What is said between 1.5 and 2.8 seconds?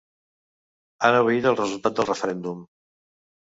el resultat del referèndum.